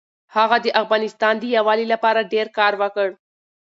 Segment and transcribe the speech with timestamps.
[0.35, 3.07] هغه د افغانستان د یووالي لپاره ډېر کار وکړ.